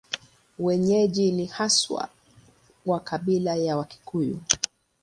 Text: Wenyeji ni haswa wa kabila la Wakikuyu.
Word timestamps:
Wenyeji 0.59 1.31
ni 1.31 1.45
haswa 1.45 2.09
wa 2.85 2.99
kabila 2.99 3.55
la 3.55 3.77
Wakikuyu. 3.77 4.39